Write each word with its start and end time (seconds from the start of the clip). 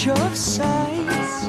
change 0.00 0.26
of 0.26 0.36
sights. 0.36 1.48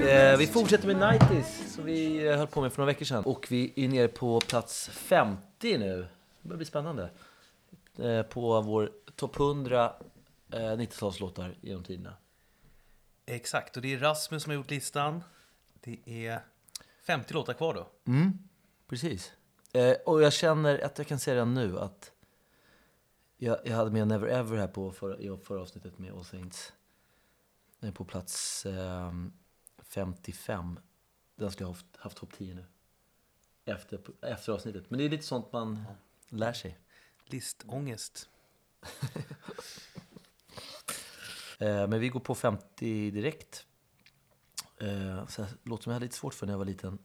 Eh, 0.00 0.38
vi 0.38 0.46
fortsätter 0.46 0.86
med 0.86 0.96
90s 0.96 1.68
som 1.68 1.84
vi 1.84 2.26
eh, 2.26 2.36
höll 2.36 2.46
på 2.46 2.60
med 2.60 2.72
för 2.72 2.82
några 2.82 2.92
veckor 2.92 3.04
sedan. 3.04 3.24
Och 3.24 3.46
vi 3.50 3.72
är 3.76 3.88
nere 3.88 4.08
på 4.08 4.40
plats 4.40 4.88
50 4.88 5.78
nu. 5.78 6.06
Det 6.42 6.48
börjar 6.48 6.56
bli 6.56 6.66
spännande. 6.66 7.10
Eh, 7.98 8.22
på 8.22 8.60
vår 8.60 8.90
topp 9.16 9.36
100 9.36 9.92
eh, 10.52 10.56
90-talslåtar 10.58 11.54
genom 11.60 11.84
tiderna. 11.84 12.14
Exakt, 13.26 13.76
och 13.76 13.82
det 13.82 13.94
är 13.94 13.98
Rasmus 13.98 14.42
som 14.42 14.50
har 14.50 14.54
gjort 14.54 14.70
listan. 14.70 15.24
Det 15.80 15.98
är 16.26 16.40
50 17.06 17.34
låtar 17.34 17.52
kvar 17.52 17.74
då. 17.74 18.12
Precis. 18.88 19.32
Eh, 19.72 19.92
och 20.06 20.22
jag 20.22 20.32
känner 20.32 20.84
att 20.84 20.98
jag 20.98 21.06
kan 21.06 21.18
säga 21.18 21.34
redan 21.34 21.54
nu 21.54 21.78
att 21.78 22.12
jag, 23.36 23.58
jag 23.64 23.76
hade 23.76 23.90
med 23.90 24.08
Never 24.08 24.28
Ever 24.28 24.56
här 24.56 24.66
på 24.66 24.92
förra, 24.92 25.18
i 25.18 25.36
förra 25.44 25.60
avsnittet 25.60 25.98
med 25.98 26.12
All 26.12 26.24
Saints. 26.24 26.72
Den 27.82 27.88
är 27.88 27.94
på 27.94 28.04
plats 28.04 28.66
eh, 28.66 29.12
55. 29.82 30.80
Den 31.36 31.50
skulle 31.50 31.66
ha 31.66 31.72
haft, 31.72 31.96
haft 31.96 32.16
topp 32.16 32.32
10 32.38 32.54
nu. 32.54 32.64
Efter, 33.64 34.00
efter 34.20 34.52
avsnittet. 34.52 34.90
Men 34.90 34.98
det 34.98 35.04
är 35.04 35.08
lite 35.08 35.26
sånt 35.26 35.52
man 35.52 35.84
lär 36.28 36.52
sig. 36.52 36.78
Listångest. 37.24 38.28
Eh, 41.58 41.88
men 41.88 42.00
vi 42.00 42.08
går 42.08 42.20
på 42.20 42.34
50 42.34 43.10
direkt. 43.10 43.66
Eh, 44.80 45.26
så 45.26 45.42
här, 45.42 45.52
låt 45.62 45.82
som 45.82 45.90
jag 45.90 45.94
hade 45.94 46.04
lite 46.04 46.16
svårt 46.16 46.34
för 46.34 46.46
när 46.46 46.52
jag 46.52 46.58
var 46.58 46.64
liten. 46.64 46.98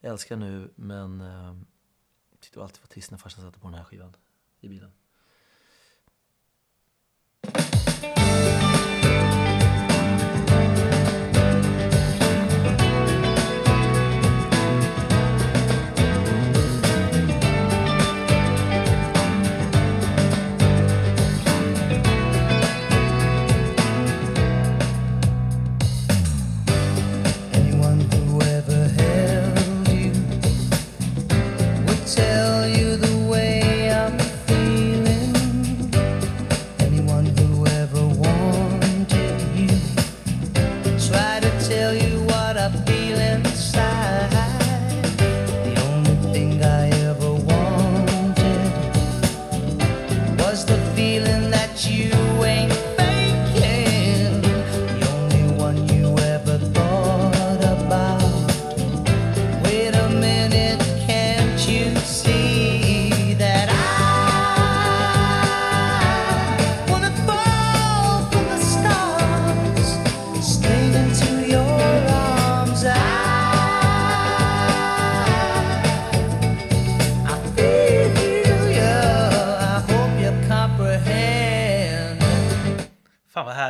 Jag 0.00 0.12
älskar 0.12 0.36
nu, 0.36 0.72
men 0.74 1.20
eh, 1.20 1.56
tyckte 2.40 2.62
alltid 2.62 2.80
var 2.80 2.88
trist 2.88 3.10
när 3.10 3.18
farsan 3.18 3.44
satte 3.44 3.58
på 3.58 3.66
den 3.66 3.74
här 3.74 3.84
skivan 3.84 4.16
i 4.60 4.68
bilen. 4.68 4.92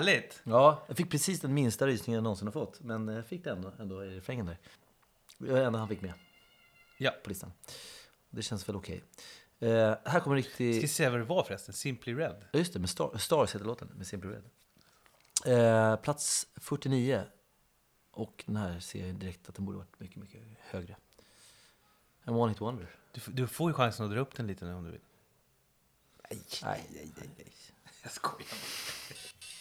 Härligt! 0.07 0.41
Ja, 0.45 0.85
jag 0.89 0.97
fick 0.97 1.11
precis 1.11 1.41
den 1.41 1.55
minsta 1.55 1.87
rysningen 1.87 2.17
jag 2.17 2.23
någonsin 2.25 2.47
har 2.47 2.53
fått. 2.53 2.81
Men 2.81 3.09
jag 3.09 3.27
fick 3.27 3.45
det 3.45 3.51
ändå, 3.51 3.73
ändå 3.79 4.05
i 4.05 4.09
refrängen 4.17 4.47
där. 4.47 4.59
Det 5.39 5.53
var 5.53 5.59
det 5.59 5.65
enda 5.67 5.79
han 5.79 5.89
fick 5.89 6.01
med 6.01 6.13
Ja. 6.99 7.11
på 7.23 7.29
listan. 7.31 7.53
Det 8.31 8.43
känns 8.43 8.69
väl 8.69 8.77
okej. 8.77 9.03
Eh, 9.59 9.69
här 10.05 10.21
kommer 10.21 10.37
en 10.37 10.43
Ska 10.43 10.51
riktig... 10.65 10.91
se 10.91 11.09
vad 11.09 11.21
det 11.21 11.25
var 11.25 11.45
förresten? 11.45 11.75
Simply 11.75 12.15
Red. 12.15 12.45
Ja, 12.53 12.59
just 12.59 12.73
det, 12.73 12.79
med 12.79 12.91
Star, 12.91 13.19
Stars 13.19 13.55
heter 13.55 13.67
låten, 13.67 13.89
med 13.97 14.07
Simply 14.07 14.31
Red. 14.31 14.45
Eh, 15.47 15.97
plats 15.97 16.47
49. 16.57 17.23
Och 18.11 18.45
den 18.47 18.57
här 18.57 18.81
ser 18.81 19.07
jag 19.07 19.15
direkt 19.15 19.49
att 19.49 19.55
den 19.55 19.65
borde 19.65 19.79
varit 19.79 20.01
mycket, 20.01 20.17
mycket 20.17 20.43
högre. 20.61 20.97
En 22.25 22.35
One 22.35 22.53
Hit 22.53 22.61
Wonder. 22.61 22.95
Du, 23.13 23.21
du 23.33 23.47
får 23.47 23.71
ju 23.71 23.75
chansen 23.75 24.07
att 24.07 24.13
dra 24.13 24.21
upp 24.21 24.35
den 24.35 24.47
lite 24.47 24.65
nu 24.65 24.75
om 24.75 24.85
du 24.85 24.91
vill. 24.91 25.01
Nej, 26.31 26.41
nej, 26.63 26.85
nej, 27.17 27.31
nej. 27.37 27.53
Jag 28.03 28.13
skojar. 28.13 28.47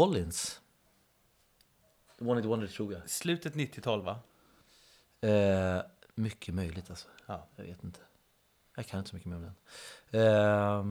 Collins. 0.00 0.60
One 2.18 2.40
Hit 2.40 2.44
Wonder 2.44 2.66
tror 2.66 2.92
jag. 2.92 3.10
Slutet 3.10 3.54
90-tal 3.54 4.02
va? 4.02 4.20
Eh, 5.20 5.82
mycket 6.14 6.54
möjligt 6.54 6.90
alltså. 6.90 7.08
Ja. 7.26 7.48
Jag 7.56 7.64
vet 7.64 7.84
inte. 7.84 8.00
Jag 8.76 8.86
kan 8.86 8.98
inte 8.98 9.10
så 9.10 9.16
mycket 9.16 9.30
mer 9.30 9.36
om 9.36 9.42
den. 9.42 9.54
Eh, 10.20 10.84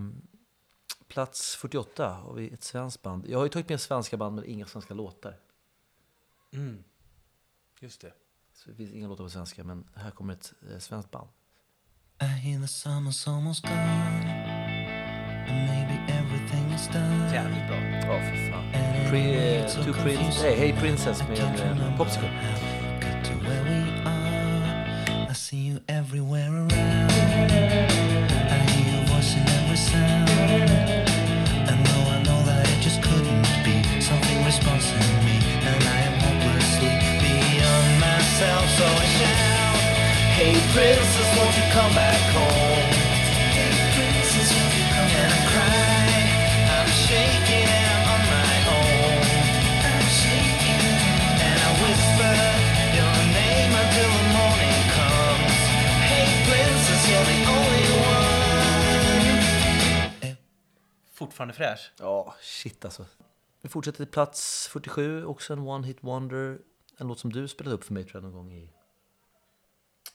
plats 1.08 1.56
48 1.56 2.10
har 2.10 2.34
vi 2.34 2.50
ett 2.50 2.64
svenskt 2.64 3.02
band. 3.02 3.26
Jag 3.28 3.38
har 3.38 3.46
ju 3.46 3.50
tagit 3.50 3.70
med 3.70 3.82
svenska 3.82 4.18
band 4.18 4.36
men 4.36 4.46
inga 4.46 4.66
svenska 4.66 4.94
låtar. 4.94 5.40
Mm. 6.52 6.84
Just 7.80 8.02
det. 8.02 8.14
Så 8.54 8.70
det 8.70 8.76
finns 8.76 8.92
inga 8.92 9.08
låtar 9.08 9.24
på 9.24 9.30
svenska 9.30 9.64
men 9.64 9.88
här 9.96 10.12
kommer 10.12 10.34
ett 10.34 10.54
eh, 10.72 10.80
svenskt 10.80 11.12
band. 11.12 11.30
I 12.22 12.26
hear 12.26 12.60
the 12.60 12.68
summer's 12.68 13.28
almost 13.28 13.62
gone, 13.62 14.39
Jävligt 17.34 17.68
bra. 17.68 17.78
Ja, 17.78 18.20
för 18.20 18.52
fan. 18.52 18.64
Pre, 19.10 19.58
eh, 19.58 19.66
two 19.66 19.94
Prince, 20.04 20.44
nej, 20.44 20.56
Hey 20.60 20.74
Princess 20.74 21.24
med 21.30 21.40
eh, 21.40 21.98
Popsicle. 21.98 22.30
Cut 23.02 23.24
to 23.24 23.50
where 23.50 23.64
we 23.64 24.10
are. 24.10 25.32
I 25.32 25.34
see 25.34 25.80
Fortfarande 61.40 61.54
fräsch. 61.54 61.92
Ja, 62.00 62.36
shit 62.42 62.86
alltså. 62.86 63.06
Vi 63.62 63.70
fortsätter 63.70 63.98
till 63.98 64.08
plats 64.08 64.68
47, 64.68 65.26
också 65.26 65.54
en 65.54 65.60
One 65.60 65.88
Hit 65.88 65.98
Wonder. 66.02 66.60
En 66.98 67.08
låt 67.08 67.20
som 67.20 67.34
du 67.34 67.48
spelade 67.48 67.76
upp 67.76 67.84
för 67.84 67.94
mig 67.94 68.04
tror 68.04 68.16
jag 68.16 68.24
någon 68.24 68.34
gång 68.34 68.54
i 68.54 68.70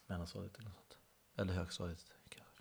mellanstadiet 0.07 0.57
eller 0.59 0.69
något 0.69 0.77
sånt. 0.77 0.99
Eller 1.37 1.53
högstadiet. 1.53 2.05
kanske. 2.29 2.55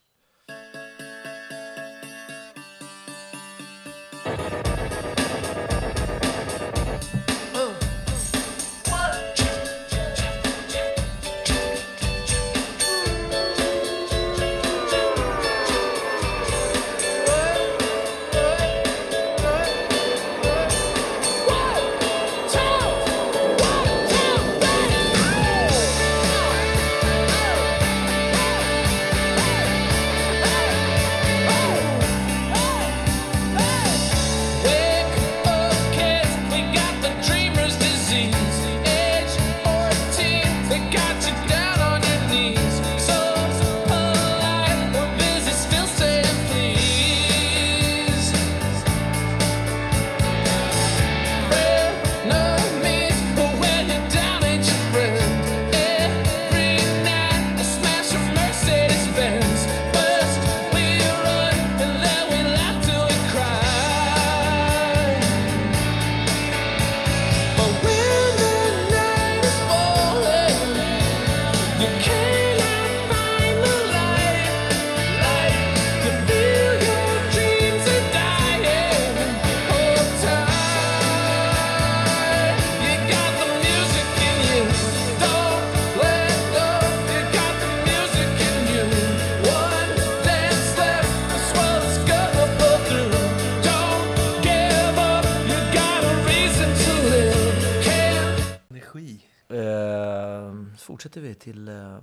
Energi. 98.93 99.25
Eh, 99.47 100.75
så 100.77 100.85
fortsätter 100.85 101.21
vi 101.21 101.35
till 101.35 101.67
eh, 101.67 101.97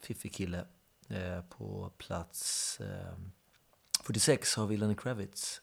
Fiffig 0.00 0.34
kille. 0.34 0.64
Eh, 1.08 1.40
på 1.48 1.92
plats 1.98 2.80
eh, 2.80 3.18
46 4.04 4.56
har 4.56 4.66
vi 4.66 4.76
Lenny 4.76 4.94
Kravitz. 4.94 5.62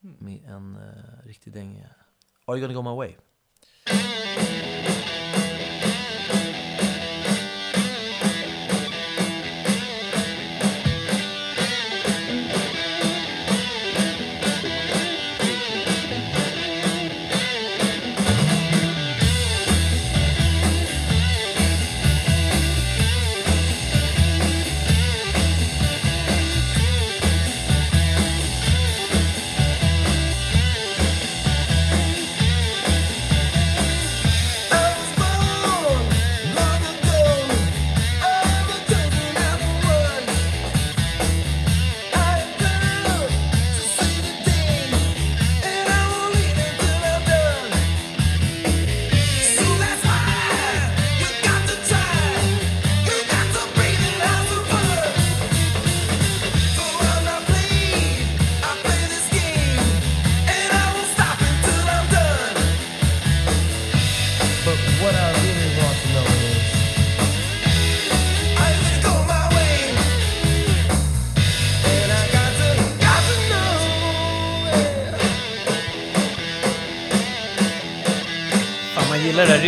Med 0.00 0.44
en 0.44 0.76
eh, 0.76 1.26
riktig 1.26 1.52
dänga. 1.52 1.88
Are 2.46 2.58
you 2.58 2.60
gonna 2.60 2.74
go 2.74 2.82
my 2.82 2.96
way? 2.96 3.16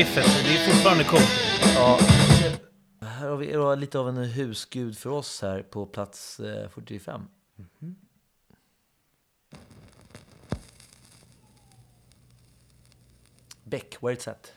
Riffet. 0.02 0.26
Det 0.44 0.54
är 0.54 0.70
fortfarande 0.70 1.04
coolt. 1.04 1.30
Ja. 1.74 1.98
Här 3.06 3.28
har 3.28 3.36
vi 3.36 3.52
då 3.52 3.74
lite 3.74 3.98
av 3.98 4.08
en 4.08 4.16
husgud 4.16 4.98
för 4.98 5.10
oss 5.10 5.42
här 5.42 5.62
på 5.62 5.86
plats 5.86 6.40
eh, 6.40 6.68
45. 6.68 7.20
Mm-hmm. 7.56 7.94
Beck, 13.64 13.96
where 14.02 14.14
it's 14.14 14.30
at. 14.30 14.52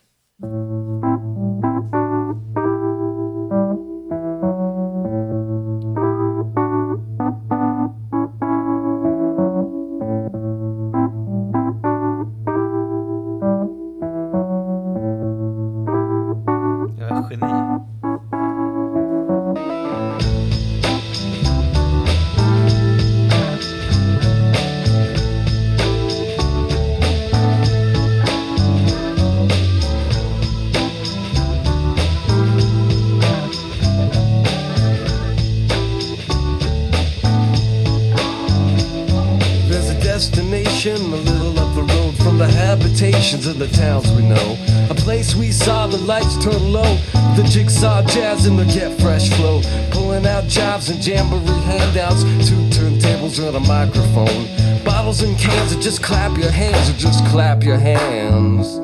The 42.95 43.49
of 43.49 43.59
the 43.59 43.67
towns 43.67 44.09
we 44.13 44.23
know. 44.25 44.57
A 44.89 44.95
place 44.95 45.35
we 45.35 45.51
saw 45.51 45.85
the 45.85 45.97
lights 45.97 46.41
turn 46.41 46.71
low, 46.71 46.95
the 47.35 47.45
jigsaw 47.51 48.01
jazz 48.03 48.45
and 48.45 48.57
the 48.57 48.63
get 48.65 48.99
fresh 49.01 49.29
flow. 49.31 49.61
Pulling 49.91 50.25
out 50.25 50.45
jobs 50.45 50.89
and 50.89 51.05
jamboree 51.05 51.61
handouts, 51.63 52.23
two 52.47 52.55
turntables 52.69 53.45
and 53.45 53.57
a 53.57 53.59
microphone. 53.59 54.47
Bottles 54.85 55.21
and 55.23 55.37
cans 55.37 55.73
and 55.73 55.81
just 55.81 56.01
clap 56.01 56.37
your 56.37 56.51
hands 56.51 56.89
or 56.89 56.93
just 56.93 57.25
clap 57.25 57.63
your 57.63 57.77
hands. 57.77 58.79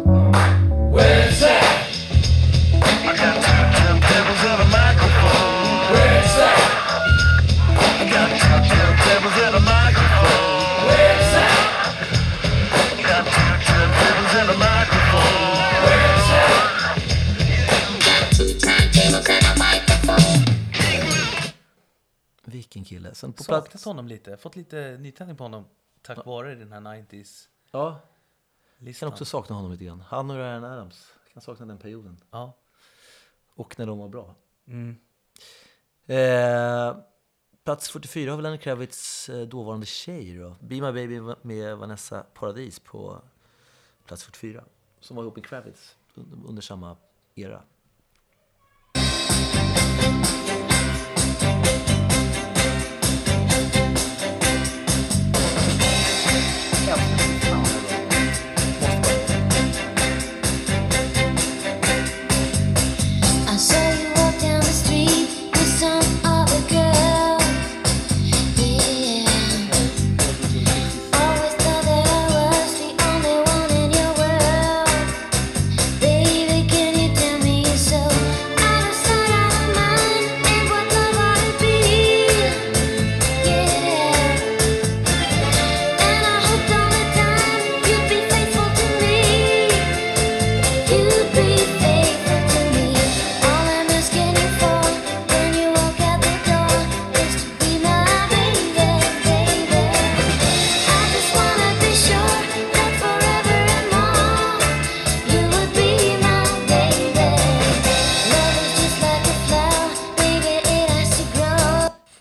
saknat 23.52 23.84
honom 23.84 24.08
lite. 24.08 24.38
Fått 24.38 24.56
lite 24.56 24.98
nytändning 25.00 25.38
på 25.38 25.44
honom 25.44 25.66
tack 26.02 26.18
ja. 26.18 26.24
vare 26.26 26.56
den 26.56 26.72
här 26.72 26.80
90s. 26.82 27.48
Ja. 27.72 28.00
Listan. 28.78 29.08
Kan 29.08 29.14
också 29.14 29.26
sakna 29.26 29.56
honom 29.56 29.72
lite 29.72 29.86
grann. 29.86 30.02
Han 30.02 30.30
och 30.30 30.36
Ryan 30.36 30.64
Adams. 30.64 31.14
Kan 31.34 31.42
sakna 31.42 31.66
den 31.66 31.78
perioden. 31.78 32.18
Ja. 32.32 32.54
Och 33.56 33.80
när 33.80 33.86
de 33.86 34.00
var 34.00 34.08
bra. 34.08 34.36
Mm. 34.68 34.98
Eh, 36.06 36.98
plats 37.64 37.90
44 37.90 38.32
har 38.32 38.38
väl 38.38 38.44
Lenny 38.44 38.58
Kravitz 38.58 39.30
eh, 39.30 39.48
dåvarande 39.48 39.86
tjej 39.86 40.38
då. 40.38 40.56
Be 40.60 40.76
My 40.76 40.92
Baby 40.92 41.20
med 41.42 41.78
Vanessa 41.78 42.26
Paradis 42.34 42.80
på 42.80 43.22
plats 44.06 44.24
44. 44.24 44.64
Som 45.00 45.16
var 45.16 45.24
ihop 45.24 45.36
med 45.36 45.46
Kravitz 45.46 45.96
under 46.46 46.62
samma 46.62 46.98
era. 47.36 47.64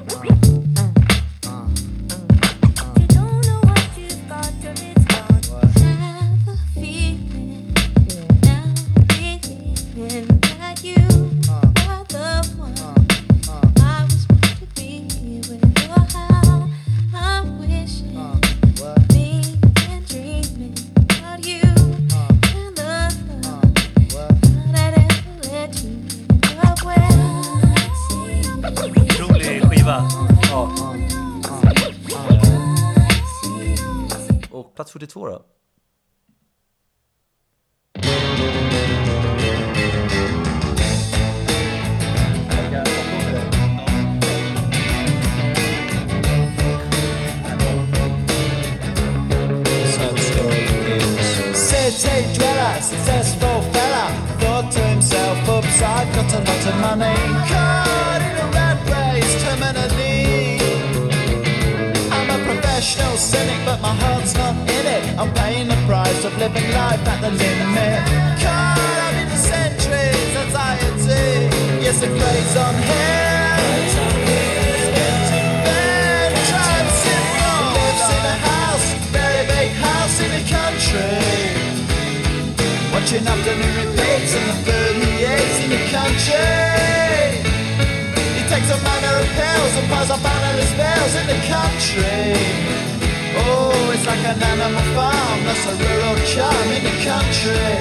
Oh, 0.00 0.37
Reaching 83.10 83.26
up 83.26 83.38
to 83.38 83.54
new 83.56 83.96
dates 83.96 84.34
in 84.34 84.44
the 84.48 84.56
38s 84.68 85.64
in 85.64 85.70
the 85.70 85.82
country. 85.96 86.52
He 88.36 88.42
takes 88.52 88.70
a 88.70 88.78
manner 88.84 89.14
of 89.22 89.28
pills 89.38 89.74
and 89.78 89.88
piles 89.88 90.10
up 90.10 90.24
out 90.24 90.54
his 90.60 90.72
bells 90.76 91.14
in 91.20 91.26
the 91.32 91.40
country. 91.54 92.36
Oh, 93.40 93.92
it's 93.94 94.06
like 94.06 94.24
an 94.32 94.42
animal 94.42 94.86
farm, 94.94 95.40
that's 95.46 95.66
a 95.66 95.74
rural 95.84 96.16
charm 96.32 96.68
in 96.76 96.82
the 96.84 96.96
country. 97.10 97.76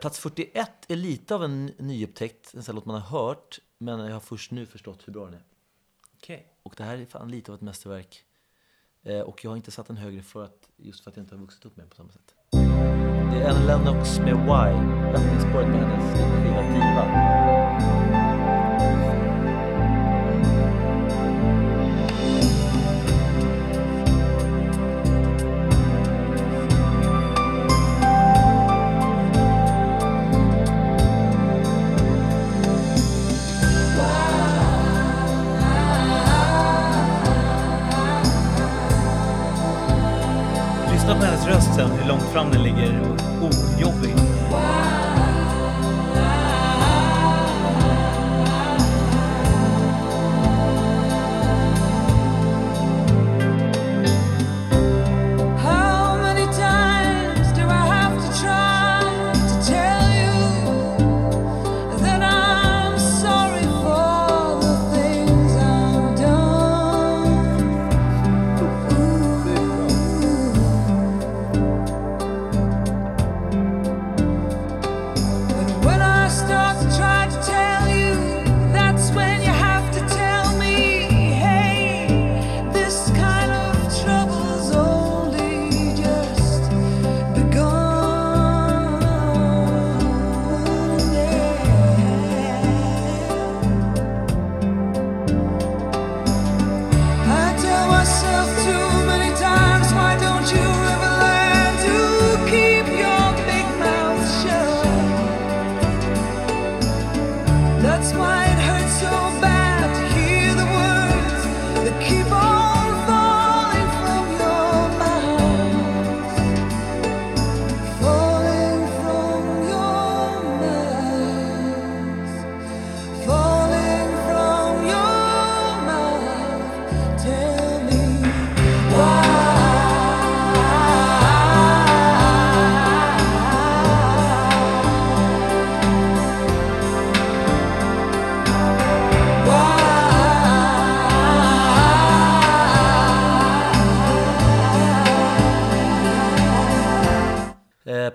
Plats 0.00 0.18
41 0.18 0.70
är 0.88 0.96
lite 0.96 1.34
av 1.34 1.44
en 1.44 1.66
nyupptäckt, 1.66 2.54
en 2.54 2.62
sån 2.62 2.74
låt 2.74 2.86
man 2.86 3.00
har 3.00 3.18
hört, 3.18 3.58
men 3.78 3.98
jag 3.98 4.12
har 4.12 4.20
först 4.20 4.50
nu 4.50 4.66
förstått 4.66 5.08
hur 5.08 5.12
bra 5.12 5.24
den 5.24 5.34
är. 5.34 5.42
Okay. 6.16 6.40
Och 6.62 6.74
det 6.76 6.84
här 6.84 6.98
är 6.98 7.06
fan 7.06 7.30
lite 7.30 7.52
av 7.52 7.54
ett 7.54 7.62
mästerverk. 7.62 8.24
Eh, 9.02 9.20
och 9.20 9.44
jag 9.44 9.50
har 9.50 9.56
inte 9.56 9.70
satt 9.70 9.86
den 9.86 9.96
högre 9.96 10.22
för 10.22 10.44
att, 10.44 10.68
just 10.76 11.00
för 11.04 11.10
att 11.10 11.16
jag 11.16 11.24
inte 11.24 11.34
har 11.34 11.40
vuxit 11.40 11.64
upp 11.64 11.76
med 11.76 11.84
den 11.84 11.90
på 11.90 11.96
samma 11.96 12.12
sätt. 12.12 12.34
Det 13.32 13.42
är 13.42 13.50
en 13.50 13.66
Lennox 13.66 14.18
med 14.18 14.36
Why, 14.36 14.72
öppningsspåret 15.14 15.66
på 15.66 15.72
hennes 15.72 16.12
skiva 16.14 16.62
Diva. 16.62 18.29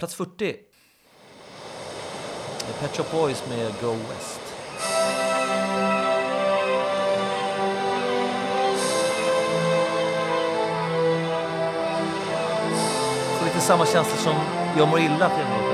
Eh, 0.03 0.07
40. 0.09 0.55
Det 2.67 2.85
är 2.85 2.87
Pet 2.87 2.97
Shop 2.97 3.05
Boys 3.11 3.43
med 3.49 3.73
Go 3.81 3.91
West. 3.91 4.41
Får 13.39 13.45
lite 13.45 13.59
samma 13.59 13.85
känsla 13.85 14.17
som 14.17 14.35
Jag 14.77 14.87
mår 14.87 14.99
illa 14.99 15.29
till 15.29 15.64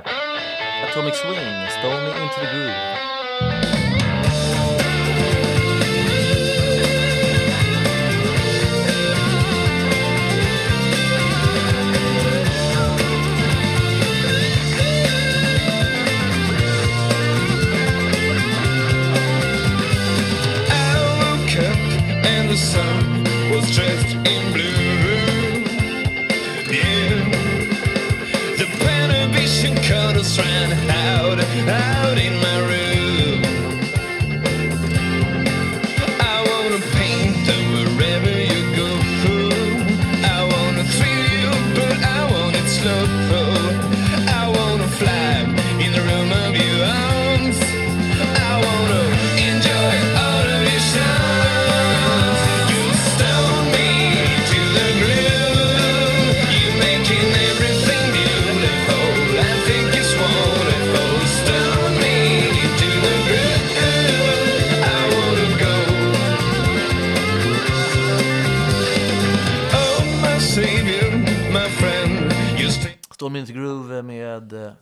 39. 0.00 0.88
Atomic 0.88 1.14
Swing, 1.14 1.68
Stole 1.68 2.00
Me 2.00 2.10
Into 2.22 2.40
The 2.40 2.46
Groove. 2.50 2.98
The 22.52 22.58
sun 22.58 23.24
was 23.50 23.74
dressed 23.74 24.14
in 24.14 24.52
blue. 24.52 24.71
Out, 31.60 32.18
in 32.18 32.36
my 32.36 32.51
The 73.22 73.52
Groove 73.52 74.02
med 74.02 74.52
eh, 74.52 74.72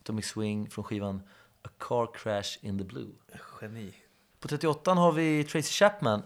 Atomic 0.00 0.26
Swing 0.26 0.70
från 0.70 0.84
skivan 0.84 1.22
A 1.62 1.68
Car 1.78 2.14
Crash 2.14 2.58
In 2.60 2.78
The 2.78 2.84
Blue. 2.84 3.12
Geni. 3.60 3.94
På 4.38 4.48
38 4.48 4.94
har 4.94 5.12
vi 5.12 5.44
Tracy 5.44 5.72
Chapman. 5.72 6.22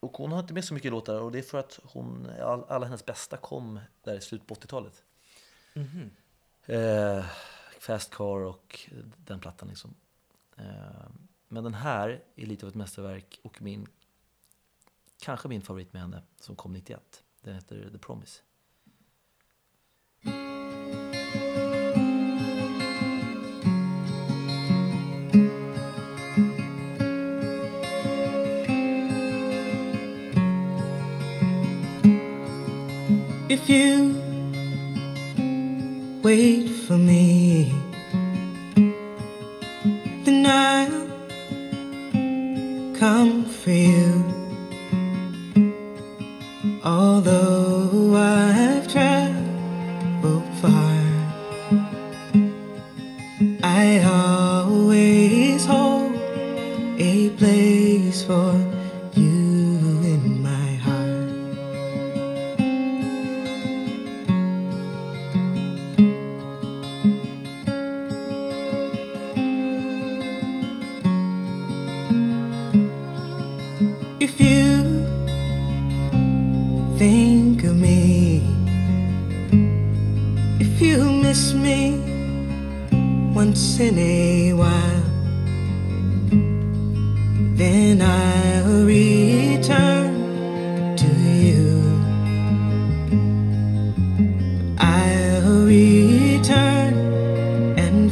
Och 0.00 0.16
hon 0.16 0.32
har 0.32 0.40
inte 0.40 0.54
med 0.54 0.64
så 0.64 0.74
mycket 0.74 0.90
låtar 0.90 1.20
och 1.20 1.32
det 1.32 1.38
är 1.38 1.42
för 1.42 1.58
att 1.58 1.80
hon, 1.82 2.30
all, 2.42 2.64
alla 2.68 2.86
hennes 2.86 3.06
bästa 3.06 3.36
kom 3.36 3.80
där 4.02 4.14
i 4.14 4.20
slutet 4.20 4.48
på 4.48 4.54
80-talet. 4.54 5.04
Eh, 6.66 7.24
Fast 7.80 8.10
Car 8.10 8.40
och 8.40 8.80
den 9.16 9.40
plattan 9.40 9.68
liksom. 9.68 9.94
Eh, 10.56 11.08
men 11.48 11.64
den 11.64 11.74
här 11.74 12.24
är 12.36 12.46
lite 12.46 12.66
av 12.66 12.70
ett 12.70 12.74
mästerverk 12.74 13.40
och 13.42 13.62
min, 13.62 13.86
kanske 15.20 15.48
min 15.48 15.62
favorit 15.62 15.92
med 15.92 16.02
henne 16.02 16.22
som 16.40 16.56
kom 16.56 16.72
91. 16.72 17.22
Den 17.40 17.54
heter 17.54 17.90
The 17.92 17.98
Promise. 17.98 18.42
If 33.48 33.70
you 33.70 34.10
wait 36.20 36.66
for 36.68 36.98
me, 36.98 37.72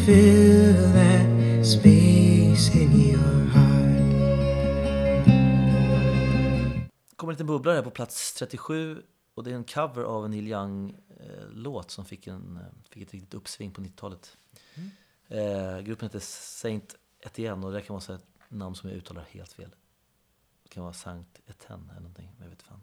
fill 0.06 0.92
that 0.92 1.66
space 1.66 2.78
in 2.78 2.92
your 2.92 3.48
heart. 3.54 3.74
kommer 7.16 7.32
en 7.32 7.34
liten 7.34 7.46
bubblare 7.46 7.74
här 7.74 7.82
på 7.82 7.90
plats 7.90 8.34
37 8.34 9.02
och 9.34 9.44
det 9.44 9.50
är 9.50 9.54
en 9.54 9.64
cover 9.64 10.04
av 10.04 10.24
en 10.24 10.30
Neil 10.30 10.48
Young-låt 10.48 11.90
som 11.90 12.04
fick, 12.04 12.26
en, 12.26 12.56
eh, 12.56 12.62
fick 12.90 13.02
ett 13.02 13.12
riktigt 13.12 13.34
uppsving 13.34 13.70
på 13.70 13.80
90-talet. 13.80 14.36
Eh, 15.28 15.80
gruppen 15.80 16.08
heter 16.08 16.20
Saint 16.20 16.94
Etienne 17.20 17.66
och 17.66 17.72
det 17.72 17.82
kan 17.82 17.96
vara 17.96 18.14
ett 18.14 18.26
namn 18.48 18.74
som 18.74 18.88
jag 18.88 18.96
uttalar 18.96 19.24
helt 19.30 19.52
fel. 19.52 19.74
Det 20.62 20.68
kan 20.68 20.82
vara 20.82 20.92
Sankt 20.92 21.40
Etienne 21.46 21.90
eller 21.90 22.00
någonting, 22.00 22.30
jag 22.40 22.48
vet 22.48 22.62
fan. 22.62 22.80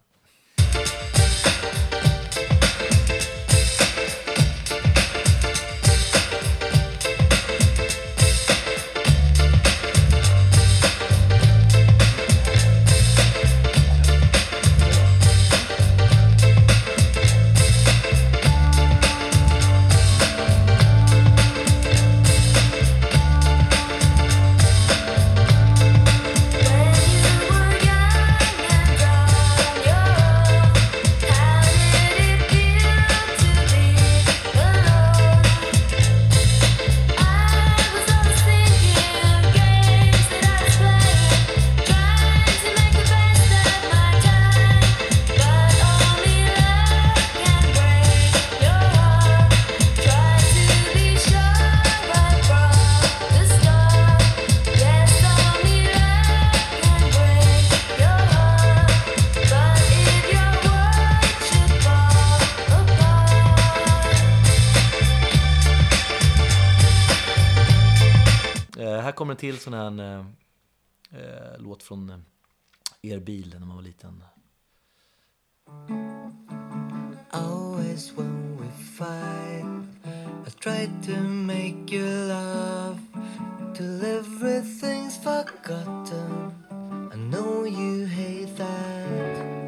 Till 69.42 69.60
sån 69.60 69.74
här 69.74 70.00
eh, 70.00 70.26
eh 71.12 71.58
låt 71.60 71.84
från 71.84 72.10
eh, 72.10 72.18
er 73.02 73.20
bil 73.20 73.56
när 73.60 73.66
man 73.66 73.76
var 73.76 73.84
liten. 73.84 74.24
Always 77.30 78.14
when 78.18 78.58
we 78.58 78.68
fight, 78.98 79.66
I 80.48 80.52
try 80.60 80.90
to 81.06 81.22
make 81.22 81.96
you 81.96 82.28
laugh 82.28 83.00
till 83.76 84.02
everything's 84.02 85.18
forgotten. 85.24 86.52
I 87.14 87.16
know 87.16 87.66
you 87.66 88.06
hate 88.06 88.58
that. 88.58 89.61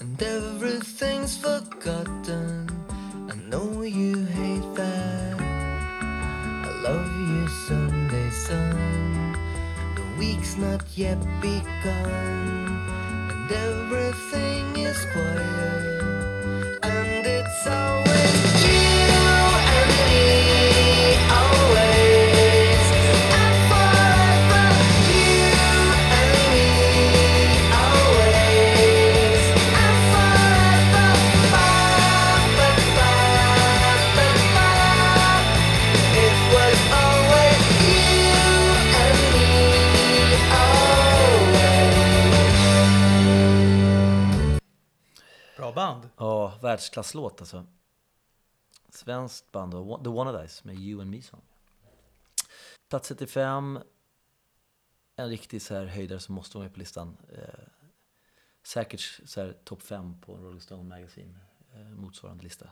And 0.00 0.22
everything's 0.22 1.36
forgotten. 1.36 2.68
I 3.30 3.34
know 3.48 3.82
you 3.82 4.24
hate 4.24 4.74
that. 4.74 5.40
I 5.40 6.70
love 6.82 7.06
you 7.28 7.48
Sunday 7.68 8.30
sun. 8.30 9.36
The 9.94 10.02
week's 10.18 10.56
not 10.56 10.82
yet 10.96 11.18
begun, 11.40 12.10
and 13.30 13.52
everything 13.52 14.76
is 14.76 15.04
quiet. 15.12 16.78
And 16.82 17.26
it's 17.26 17.66
always 17.66 18.09
världsklasslåt 46.62 47.40
alltså. 47.40 47.66
Svenskt 48.88 49.52
band 49.52 49.72
då, 49.72 49.98
The 50.04 50.10
Wannadies 50.10 50.64
med 50.64 50.74
You 50.78 51.00
and 51.00 51.10
Me 51.10 51.22
Song. 51.22 51.42
Plats 52.88 53.08
35. 53.08 53.78
En 55.16 55.28
riktig 55.28 55.62
så 55.62 55.74
här 55.74 55.86
höjdare 55.86 56.20
som 56.20 56.34
måste 56.34 56.56
vara 56.56 56.64
med 56.64 56.74
på 56.74 56.78
listan. 56.78 57.16
Eh, 57.32 57.64
säkert 58.62 59.20
så 59.24 59.40
här 59.40 59.52
topp 59.64 59.82
5 59.82 60.20
på 60.20 60.36
Rolling 60.36 60.60
Stone 60.60 60.82
Magazine. 60.82 61.38
Eh, 61.74 61.88
motsvarande 61.88 62.44
lista. 62.44 62.70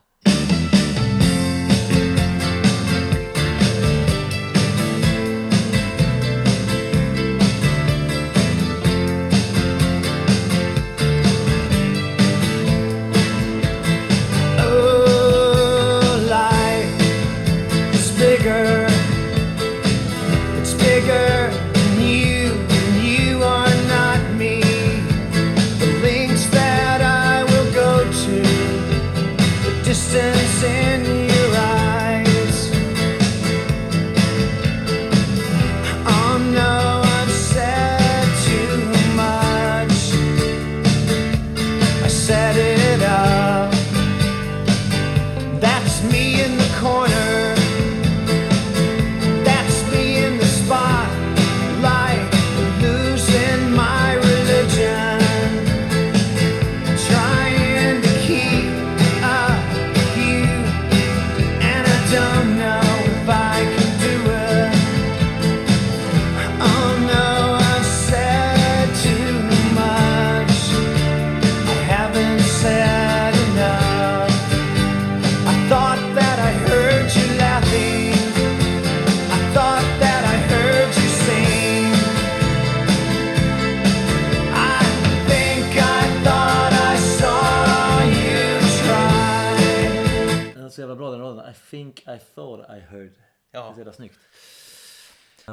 I 92.14 92.18
thought 92.34 92.70
I 92.70 92.80
heard. 92.80 93.12
Det 93.50 93.58
är 93.58 93.62
Ja. 93.62 93.72
så 93.72 93.78
jävla 93.80 93.92
snyggt. 93.92 94.18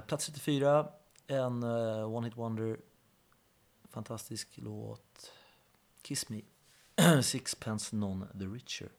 Plats 0.07 0.25
34. 0.25 0.87
En 1.27 1.63
eh, 1.63 2.13
One 2.15 2.27
Hit 2.27 2.37
Wonder. 2.37 2.77
Fantastisk 3.89 4.49
låt. 4.55 5.31
Kiss 6.01 6.29
Me. 6.29 6.41
Sixpence 7.23 7.95
None 7.95 8.25
the 8.39 8.45
Richer. 8.45 8.89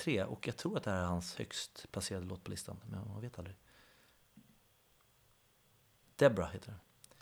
93 0.00 0.24
och 0.24 0.48
jag 0.48 0.56
tror 0.56 0.76
att 0.76 0.84
det 0.84 0.90
här 0.90 1.02
är 1.02 1.04
hans 1.04 1.34
högst 1.36 1.92
placerade 1.92 2.26
låt 2.26 2.44
på 2.44 2.50
listan, 2.50 2.80
men 2.90 3.08
man 3.08 3.20
vet 3.20 3.38
aldrig. 3.38 3.56
Debra 6.16 6.46
heter 6.46 6.66
den. 6.66 6.80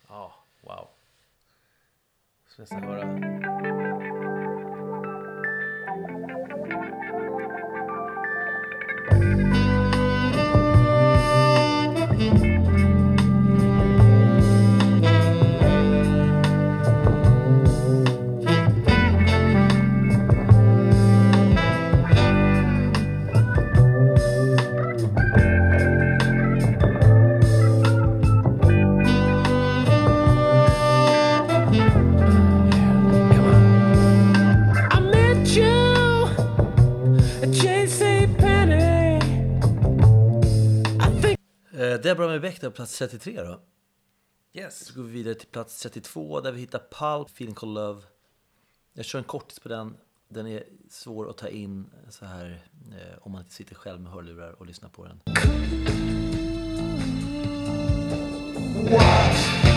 Ja, 0.09 0.15
ah, 0.15 0.45
wow. 0.61 0.89
Ska 2.47 2.63
nästan 2.63 2.83
höra. 2.83 3.19
hittar 42.59 42.71
plats 42.71 42.99
33 42.99 43.43
då. 43.43 43.61
Yes. 44.53 44.87
Så 44.87 44.95
går 44.95 45.03
vi 45.03 45.13
vidare 45.13 45.35
till 45.35 45.49
plats 45.49 45.81
32 45.83 46.41
där 46.41 46.53
vi 46.53 46.61
hittar 46.61 46.79
Pulp, 46.79 47.29
Feeling 47.29 47.55
Called 47.55 47.75
Love. 47.75 48.03
Jag 48.93 49.05
kör 49.05 49.19
en 49.19 49.25
kortis 49.25 49.59
på 49.59 49.69
den. 49.69 49.97
Den 50.29 50.47
är 50.47 50.65
svår 50.91 51.31
att 51.31 51.39
ta 51.39 51.49
in 51.49 51.91
så 52.09 52.25
här 52.25 52.65
eh, 52.93 53.19
om 53.21 53.33
man 53.33 53.41
inte 53.41 53.55
sitter 53.55 53.75
själv 53.75 54.01
med 54.01 54.13
hörlurar 54.13 54.53
och 54.53 54.67
lyssnar 54.67 54.89
på 54.89 55.05
den. 55.05 55.21
Feeling 58.87 59.68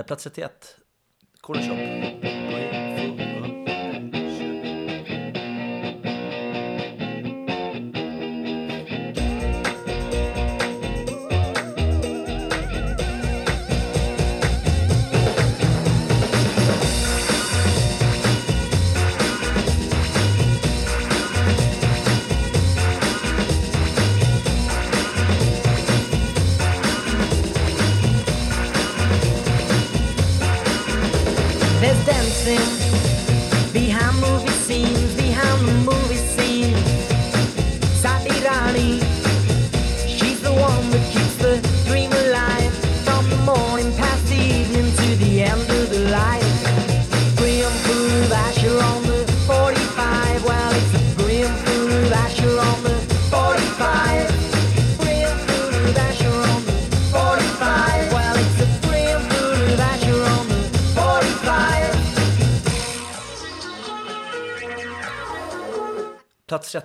Eh, 0.00 0.04
plats 0.04 0.22
31, 0.22 0.50
Corner 1.42 1.62
Shop. 1.62 2.89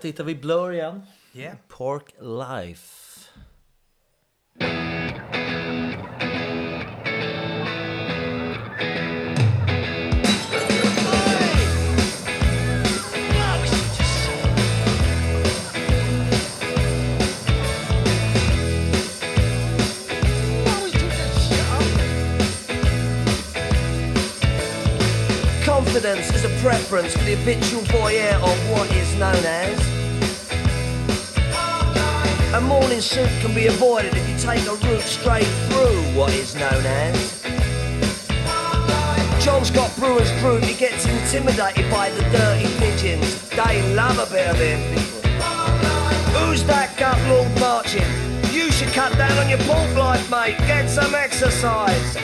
Hittar 0.06 0.24
vi 0.24 0.36
Blur 0.36 0.72
igen. 0.72 1.04
Yeah. 1.34 1.56
Park 1.68 2.14
Life. 2.20 3.06
Confidence 25.66 26.34
is 26.34 26.46
a 26.46 26.50
preference 26.62 27.14
for 27.14 27.24
the 27.24 27.36
habitual 27.36 27.82
voyeur 27.84 28.36
of 28.36 28.72
what 28.72 28.92
is 28.92 29.16
known 29.16 29.44
as. 29.46 29.95
Morning 32.68 33.00
suit 33.00 33.30
can 33.42 33.54
be 33.54 33.68
avoided 33.68 34.16
if 34.16 34.28
you 34.28 34.38
take 34.38 34.66
a 34.66 34.74
route 34.88 35.02
straight 35.02 35.48
through 35.70 36.02
what 36.18 36.34
is 36.34 36.56
known 36.56 36.84
as. 36.86 37.44
John's 39.44 39.70
got 39.70 39.96
brewer's 39.98 40.32
group, 40.42 40.64
he 40.64 40.74
gets 40.74 41.06
intimidated 41.06 41.90
by 41.92 42.10
the 42.10 42.22
dirty 42.32 42.68
pigeons. 42.80 43.48
They 43.50 43.94
love 43.94 44.18
a 44.18 44.26
bit 44.32 44.48
of 44.48 44.58
him. 44.58 44.80
Who's 46.34 46.64
that 46.66 46.98
gut 46.98 47.20
lord 47.30 47.60
marching? 47.60 48.04
You 48.52 48.72
should 48.72 48.90
cut 48.90 49.16
down 49.16 49.38
on 49.38 49.48
your 49.48 49.60
pork 49.60 49.96
life, 49.96 50.30
mate. 50.32 50.58
Get 50.60 50.90
some 50.90 51.14
exercise. 51.14 52.18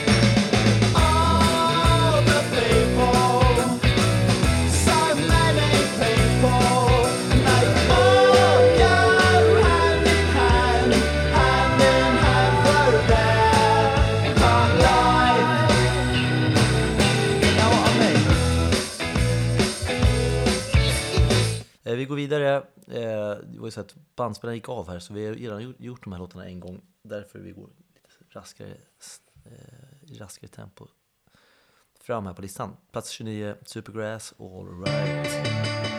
Eh, 21.92 21.96
vi 21.98 22.04
går 22.04 22.16
vidare. 22.16 22.56
Eh, 22.86 23.36
det 23.44 23.58
var 23.58 23.66
ju 23.66 23.70
så 23.70 23.80
att 23.80 23.94
bandspelaren 24.16 24.56
gick 24.56 24.68
av 24.68 24.88
här 24.88 24.98
så 24.98 25.14
vi 25.14 25.26
har 25.26 25.34
redan 25.34 25.74
gjort- 25.78 26.04
de 26.04 26.12
här 26.12 26.20
låtarna 26.20 26.46
en 26.46 26.60
gång. 26.60 26.80
Därför 27.02 27.38
vi 27.38 27.50
går 27.52 27.70
lite 27.78 28.38
raskare, 28.38 28.76
eh, 29.44 30.12
i 30.12 30.18
raskare 30.18 30.48
tempo 30.48 30.86
fram 32.00 32.26
här 32.26 32.34
på 32.34 32.42
listan. 32.42 32.76
Plats 32.92 33.10
29, 33.10 33.54
Supergrass, 33.66 34.34
All 34.38 34.84
Right. 34.84 35.91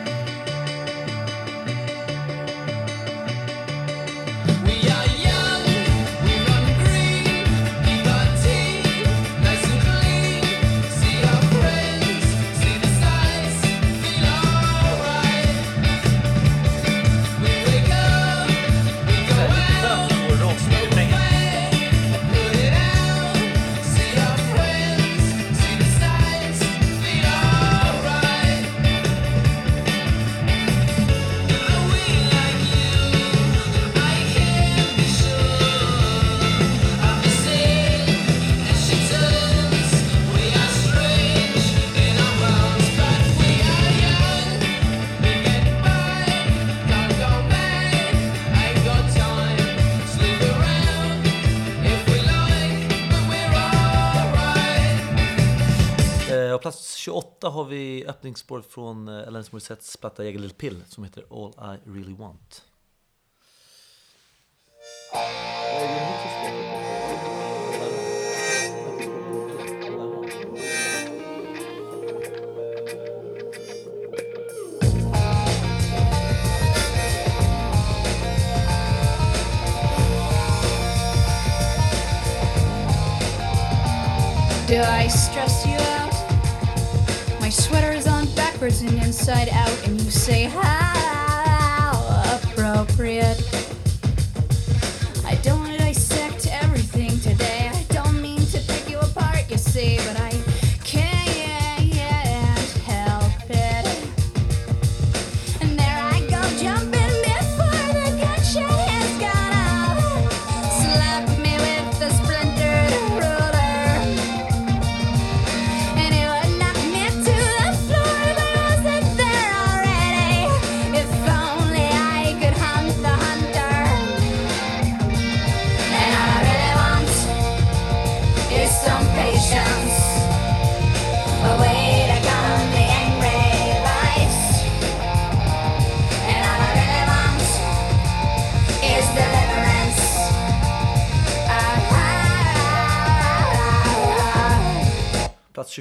6.28 56.94 57.50
har 57.50 57.64
vi 57.64 58.06
öppningsspåret 58.06 58.66
från 58.66 59.08
eh, 59.08 59.28
Alanis 59.28 59.52
Morissettes 59.52 59.96
platta 59.96 60.24
Jagged 60.24 60.40
Little 60.40 60.56
Pill 60.56 60.82
som 60.88 61.04
heter 61.04 61.24
All 61.30 61.76
I 61.76 61.90
Really 61.90 62.14
Want. 62.14 62.64
Do 84.66 84.80
I 84.80 85.08
stress 85.08 85.66
you 85.66 85.74
out? 85.74 85.93
sweater 87.54 87.92
is 87.92 88.06
on 88.06 88.26
backwards 88.34 88.80
and 88.82 88.92
inside 89.02 89.48
out, 89.50 89.86
and 89.86 90.00
you 90.00 90.10
say 90.10 90.44
how 90.44 91.92
appropriate. 92.34 93.63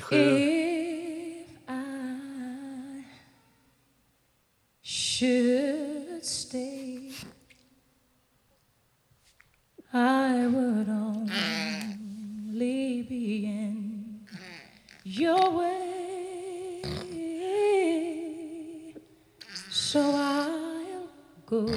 27. 0.02 0.18
Э, 0.18 1.46
if 1.46 1.60
I 1.68 3.06
should 4.82 6.26
stay, 6.26 7.12
I 9.94 10.48
would 10.48 10.90
only 10.90 11.34
be 13.04 13.46
in 13.46 14.26
your 15.04 15.52
way. 15.52 15.74
So 19.70 20.00
I'll 20.16 21.08
go, 21.46 21.68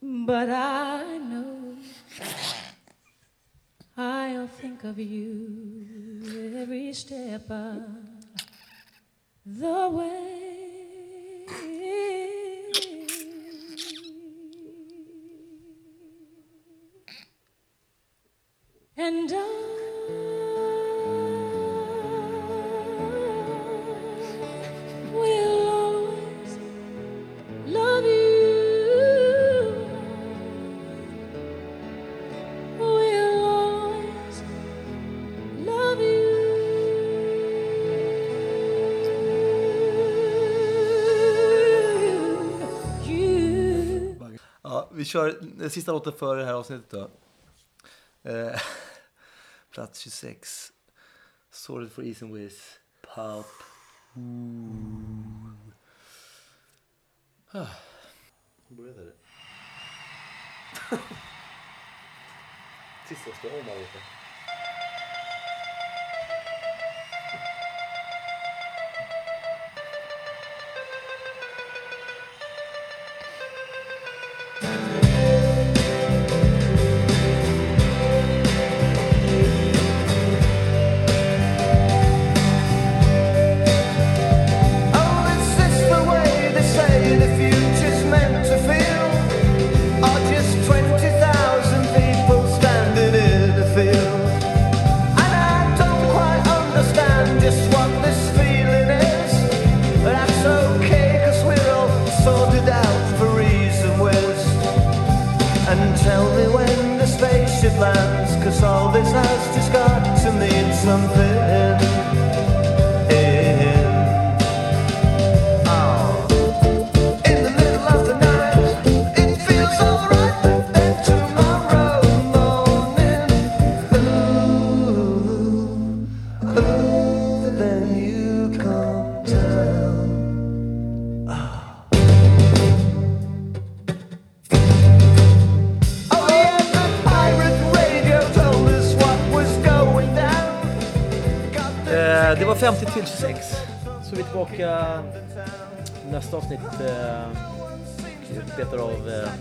but 0.00 0.48
I 0.50 1.18
know 1.18 1.57
I'll 4.00 4.46
think 4.46 4.84
of 4.84 4.96
you 4.96 6.54
every 6.56 6.92
step 6.92 7.50
of 7.50 7.82
the 9.44 9.88
way. 9.88 11.44
And 18.96 19.32
I 19.34 19.87
kör 45.08 45.68
sista 45.68 45.92
låten 45.92 46.12
för 46.12 46.36
det 46.36 46.44
här 46.44 46.54
avsnittet 46.54 46.90
då. 46.90 47.10
Eh, 48.30 48.60
plats 49.70 50.00
26. 50.00 50.72
Sorted 51.50 51.92
for 51.92 52.04
Ease 52.04 52.24
and 52.24 52.34
Ways. 52.34 52.78
Pop. 53.14 53.46
Ooh. 54.16 55.54
Ah. 57.50 57.66
Började 58.68 59.04
det? 59.04 59.12
Tisdagsdagen 63.08 63.66
var. 63.66 64.17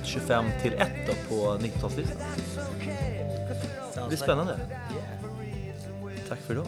25 0.08 0.46
till 0.62 0.74
1 0.74 0.90
då, 1.08 1.14
på 1.30 1.58
90-talslistan. 1.58 2.18
Det 3.96 4.08
blir 4.08 4.18
spännande. 4.18 4.60
Tack 6.30 6.40
för 6.40 6.54
idag. 6.54 6.66